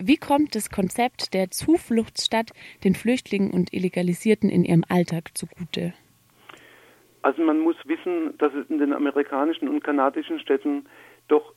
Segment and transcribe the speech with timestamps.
[0.00, 2.52] Wie kommt das Konzept der Zufluchtsstadt
[2.84, 5.92] den Flüchtlingen und Illegalisierten in ihrem Alltag zugute?
[7.22, 10.86] Also man muss wissen, dass es in den amerikanischen und kanadischen Städten
[11.26, 11.52] doch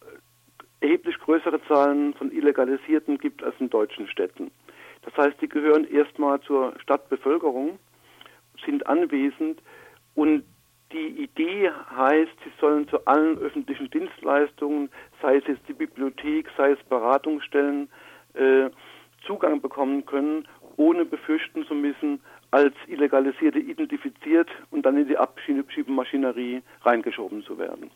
[0.80, 4.50] erheblich größere Zahlen von Illegalisierten gibt als in deutschen Städten.
[5.04, 7.78] Das heißt, die gehören erstmal zur Stadtbevölkerung,
[8.66, 9.62] sind anwesend
[10.16, 10.44] und
[10.92, 14.90] die Idee heißt, sie sollen zu allen öffentlichen Dienstleistungen,
[15.22, 17.88] sei es jetzt die Bibliothek, sei es Beratungsstellen,
[18.34, 18.70] äh,
[19.26, 26.62] Zugang bekommen können, ohne befürchten zu müssen, als Illegalisierte identifiziert und dann in die Abschiebemaschinerie
[26.84, 27.92] reingeschoben zu werden.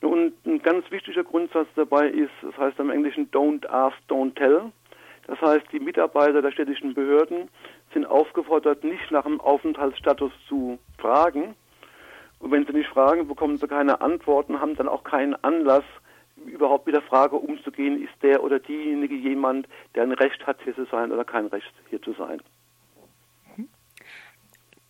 [0.00, 4.72] Und ein ganz wichtiger Grundsatz dabei ist, das heißt im Englischen Don't Ask, Don't Tell.
[5.28, 7.48] Das heißt, die Mitarbeiter der städtischen Behörden
[7.94, 11.54] sind aufgefordert, nicht nach dem Aufenthaltsstatus zu fragen.
[12.40, 15.84] Und wenn sie nicht fragen, bekommen sie keine Antworten, haben dann auch keinen Anlass,
[16.46, 20.74] überhaupt mit der Frage umzugehen, ist der oder diejenige jemand, der ein Recht hat, hier
[20.74, 22.40] zu sein oder kein Recht, hier zu sein.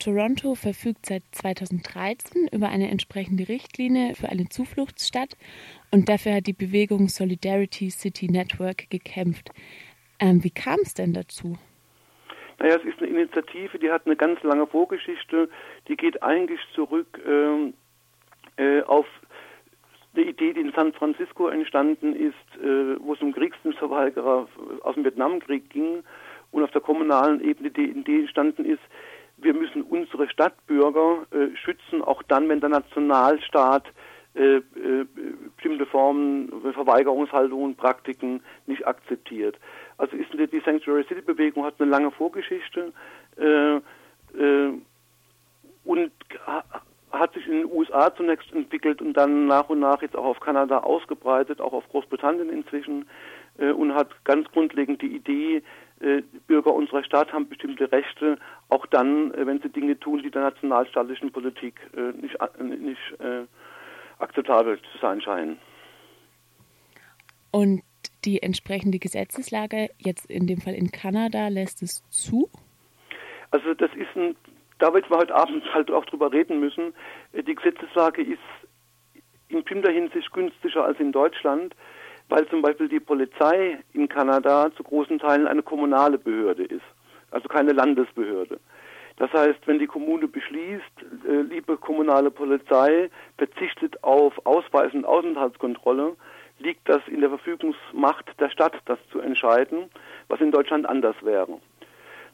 [0.02, 5.36] Toronto verfügt seit 2013 über eine entsprechende Richtlinie für eine Zufluchtsstadt
[5.92, 9.50] und dafür hat die Bewegung Solidarity City Network gekämpft.
[10.18, 11.56] Ähm, wie kam es denn dazu?
[12.58, 15.48] Naja, es ist eine Initiative, die hat eine ganz lange Vorgeschichte,
[15.86, 17.74] die geht eigentlich zurück ähm,
[18.56, 19.06] äh, auf
[20.14, 24.48] eine Idee, die in San Francisco entstanden ist, äh, wo es um Kriegsdienstverweigerer
[24.82, 26.02] aus dem Vietnamkrieg ging
[26.50, 28.82] und auf der kommunalen Ebene die Idee entstanden ist,
[29.38, 33.84] wir müssen unsere Stadtbürger äh, schützen, auch dann, wenn der Nationalstaat
[34.34, 34.62] äh, äh,
[35.56, 39.58] bestimmte Formen, Verweigerungshaltungen, Praktiken nicht akzeptiert.
[39.98, 42.92] Also ist die, Sanctuary City Bewegung hat eine lange Vorgeschichte
[43.36, 43.80] äh,
[45.84, 46.12] und
[47.10, 50.40] hat sich in den USA zunächst entwickelt und dann nach und nach jetzt auch auf
[50.40, 53.06] Kanada ausgebreitet, auch auf Großbritannien inzwischen
[53.58, 55.62] äh, und hat ganz grundlegend die Idee,
[56.00, 60.30] äh, Bürger unserer Stadt haben bestimmte Rechte, auch dann, äh, wenn sie Dinge tun, die
[60.30, 62.98] der nationalstaatlichen Politik äh, nicht, nicht
[64.18, 65.58] akzeptabel zu sein scheinen.
[67.50, 67.82] Und
[68.24, 72.48] die entsprechende Gesetzeslage jetzt in dem Fall in Kanada lässt es zu?
[73.50, 74.34] Also das ist ein,
[74.82, 76.94] da wird man heute Abend halt auch drüber reden müssen.
[77.32, 78.40] Die Gesetzeslage ist
[79.48, 81.74] in bestimmter Hinsicht günstiger als in Deutschland
[82.32, 86.84] weil zum Beispiel die Polizei in Kanada zu großen Teilen eine kommunale Behörde ist,
[87.30, 88.58] also keine Landesbehörde.
[89.18, 96.16] Das heißt, wenn die Kommune beschließt, äh, liebe kommunale Polizei, verzichtet auf Ausweis- und Aufenthaltskontrolle,
[96.58, 99.90] liegt das in der Verfügungsmacht der Stadt, das zu entscheiden,
[100.28, 101.60] was in Deutschland anders wäre.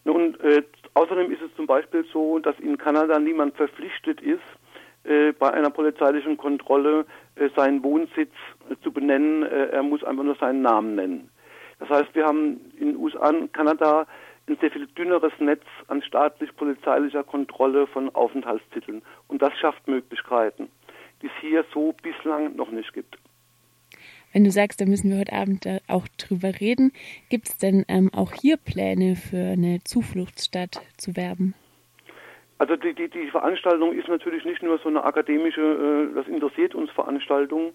[0.04, 0.62] Nun, äh,
[0.98, 4.42] außerdem ist es zum Beispiel so, dass in Kanada niemand verpflichtet ist,
[5.04, 8.32] äh, bei einer polizeilichen Kontrolle äh, seinen Wohnsitz
[8.69, 9.44] äh, zu benennen.
[9.44, 11.31] Er muss einfach nur seinen Namen nennen.
[11.78, 14.06] Das heißt, wir haben in USA und Kanada
[14.48, 19.03] ein sehr viel dünneres Netz an staatlich-polizeilicher Kontrolle von Aufenthaltstiteln.
[19.28, 20.69] Und das schafft Möglichkeiten,
[21.22, 23.16] die es hier so bislang noch nicht gibt.
[24.33, 26.93] Wenn du sagst, da müssen wir heute Abend auch drüber reden,
[27.31, 31.55] gibt es denn ähm, auch hier Pläne für eine Zufluchtsstadt zu werben?
[32.59, 36.75] Also die, die, die Veranstaltung ist natürlich nicht nur so eine akademische, äh, das interessiert
[36.75, 37.72] uns Veranstaltung,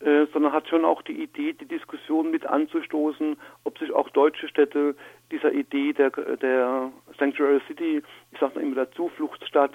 [0.00, 4.48] äh, sondern hat schon auch die Idee, die Diskussion mit anzustoßen, ob sich auch deutsche
[4.48, 4.96] Städte
[5.30, 9.70] dieser Idee der, der Sanctuary City, ich sage immer der Zufluchtsstadt,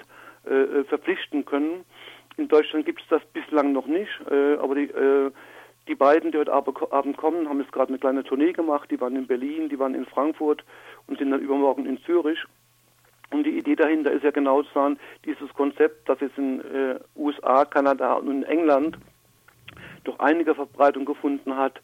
[0.46, 1.84] äh, äh, verpflichten können.
[2.36, 5.30] In Deutschland gibt es das bislang noch nicht, äh, aber die, äh,
[5.90, 8.90] die beiden, die heute Abend kommen, haben jetzt gerade eine kleine Tournee gemacht.
[8.90, 10.64] Die waren in Berlin, die waren in Frankfurt
[11.08, 12.38] und sind dann übermorgen in Zürich.
[13.32, 17.00] Und die Idee dahinter ist ja genau zu sagen, dieses Konzept, das jetzt in äh,
[17.16, 18.98] USA, Kanada und in England
[20.04, 21.80] doch einige Verbreitung gefunden hat,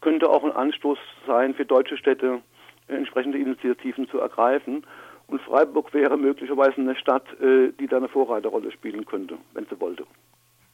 [0.00, 2.40] könnte auch ein Anstoß sein für deutsche Städte,
[2.88, 4.86] äh, entsprechende Initiativen zu ergreifen.
[5.26, 9.78] Und Freiburg wäre möglicherweise eine Stadt, äh, die da eine Vorreiterrolle spielen könnte, wenn sie
[9.80, 10.06] wollte.